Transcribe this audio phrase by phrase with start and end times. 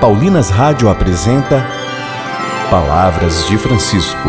[0.00, 1.66] Paulinas Rádio apresenta
[2.70, 4.28] Palavras de Francisco.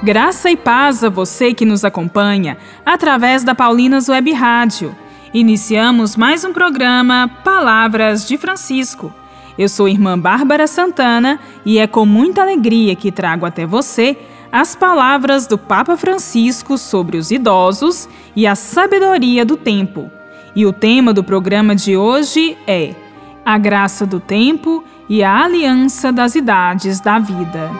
[0.00, 4.94] Graça e paz a você que nos acompanha através da Paulinas Web Rádio.
[5.34, 9.12] Iniciamos mais um programa Palavras de Francisco.
[9.58, 14.16] Eu sou irmã Bárbara Santana e é com muita alegria que trago até você
[14.52, 20.15] as palavras do Papa Francisco sobre os idosos e a sabedoria do tempo.
[20.56, 22.94] E o tema do programa de hoje é
[23.44, 27.70] A Graça do Tempo e a Aliança das Idades da Vida.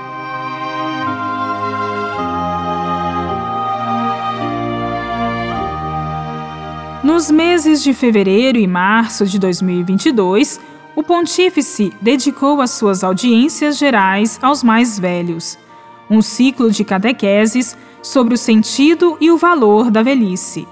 [7.03, 10.61] Nos meses de fevereiro e março de 2022,
[10.95, 15.59] o Pontífice dedicou as suas audiências gerais aos mais velhos
[16.09, 20.67] um ciclo de catequeses sobre o sentido e o valor da velhice.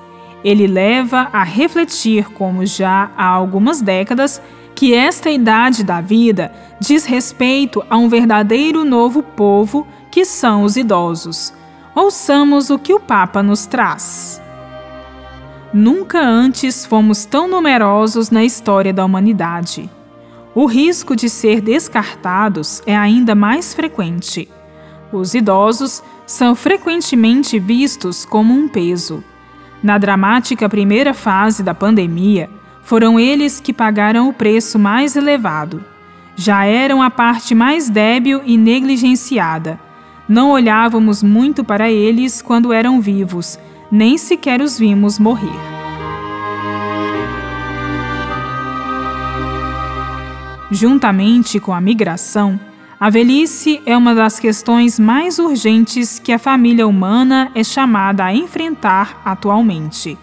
[0.45, 4.43] Ele leva a refletir, como já há algumas décadas,
[4.75, 10.77] que esta idade da vida diz respeito a um verdadeiro novo povo que são os
[10.77, 11.53] idosos.
[11.95, 14.43] Ouçamos o que o Papa nos traz.
[15.73, 19.91] Nunca antes fomos tão numerosos na história da humanidade.
[20.55, 24.49] O risco de ser descartados é ainda mais frequente.
[25.13, 29.25] Os idosos são frequentemente vistos como um peso.
[29.85, 32.49] Na dramática primeira fase da pandemia,
[32.83, 35.85] foram eles que pagaram o preço mais elevado.
[36.35, 39.79] Já eram a parte mais débil e negligenciada.
[40.27, 43.59] Não olhávamos muito para eles quando eram vivos,
[43.93, 45.53] nem sequer os vimos morrer.
[50.71, 52.59] Juntamente com a migração,
[52.99, 58.35] a velhice é uma das questões mais urgentes que a família humana é chamada a
[58.35, 60.17] enfrentar atualmente.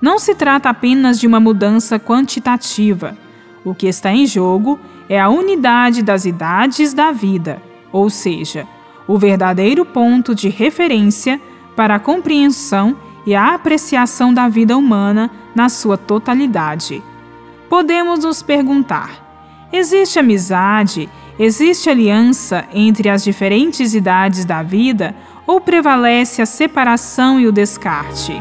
[0.00, 3.16] Não se trata apenas de uma mudança quantitativa.
[3.64, 8.66] O que está em jogo é a unidade das idades da vida, ou seja,
[9.06, 11.40] o verdadeiro ponto de referência
[11.74, 17.02] para a compreensão e a apreciação da vida humana na sua totalidade.
[17.68, 26.40] Podemos nos perguntar: existe amizade Existe aliança entre as diferentes idades da vida ou prevalece
[26.40, 28.40] a separação e o descarte?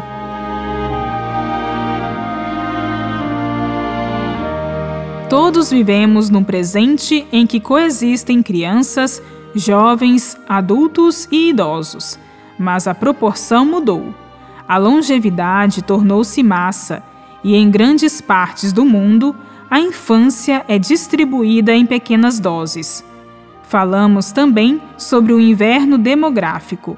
[5.28, 9.20] Todos vivemos num presente em que coexistem crianças,
[9.56, 12.20] jovens, adultos e idosos,
[12.60, 14.14] mas a proporção mudou.
[14.68, 17.02] A longevidade tornou-se massa
[17.44, 19.36] e, em grandes partes do mundo,
[19.74, 23.04] a infância é distribuída em pequenas doses.
[23.64, 26.96] Falamos também sobre o inverno demográfico,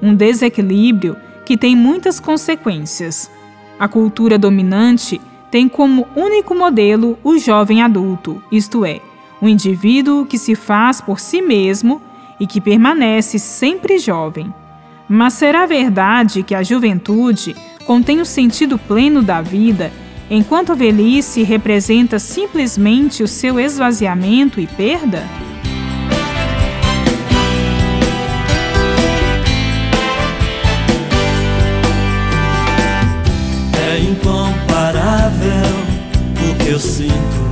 [0.00, 3.28] um desequilíbrio que tem muitas consequências.
[3.76, 9.00] A cultura dominante tem como único modelo o jovem adulto, isto é,
[9.40, 12.00] o indivíduo que se faz por si mesmo
[12.38, 14.54] e que permanece sempre jovem.
[15.08, 19.90] Mas será verdade que a juventude contém o sentido pleno da vida
[20.34, 25.22] enquanto a velhice representa simplesmente o seu esvaziamento e perda?
[33.76, 35.42] É incomparável
[36.50, 37.51] o que eu sinto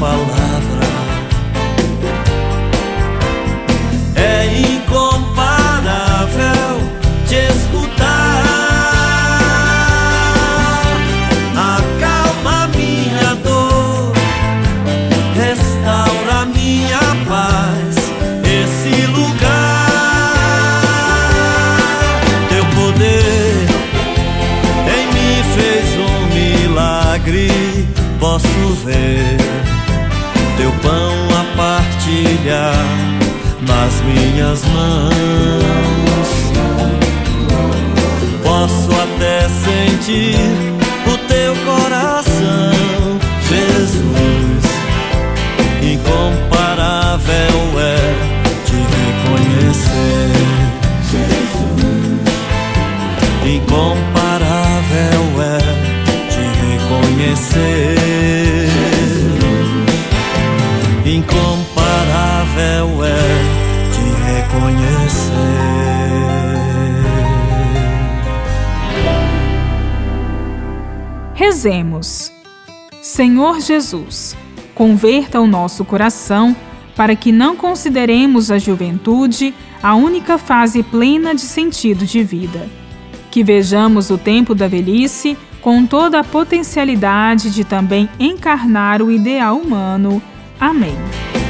[0.00, 0.39] пополам
[32.40, 32.74] partilhar
[33.66, 35.12] nas minhas mãos.
[38.42, 40.36] Posso até sentir
[41.06, 44.39] o teu coração, Jesus.
[71.60, 72.32] Rezemos.
[73.02, 74.34] Senhor Jesus,
[74.74, 76.56] converta o nosso coração
[76.96, 79.52] para que não consideremos a juventude
[79.82, 82.66] a única fase plena de sentido de vida.
[83.30, 89.58] Que vejamos o tempo da velhice com toda a potencialidade de também encarnar o ideal
[89.58, 90.22] humano.
[90.58, 90.96] Amém.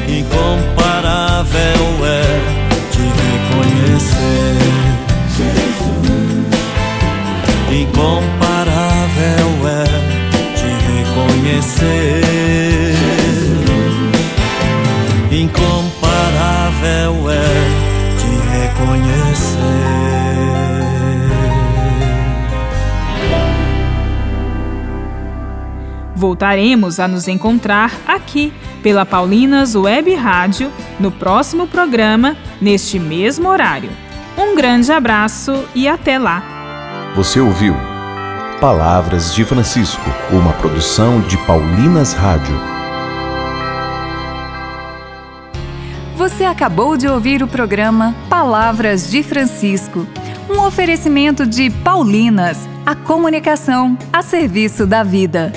[0.09, 1.61] Incomparável
[2.05, 2.25] é
[2.91, 4.51] te reconhecer.
[7.71, 8.40] Incomparável
[11.50, 12.94] reconhecer.
[15.32, 19.58] Incomparável é te reconhecer.
[26.14, 28.52] Voltaremos a nos encontrar aqui
[28.82, 33.91] pela Paulinas Web Rádio no próximo programa, neste mesmo horário.
[34.37, 36.43] Um grande abraço e até lá!
[37.14, 37.90] Você ouviu
[38.61, 42.55] Palavras de Francisco, uma produção de Paulinas Rádio.
[46.15, 50.07] Você acabou de ouvir o programa Palavras de Francisco,
[50.47, 55.51] um oferecimento de Paulinas, a comunicação a serviço da vida.